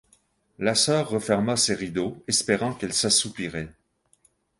[0.57, 3.71] La sœur referma ses rideaux, espérant qu’elle s’assoupirait.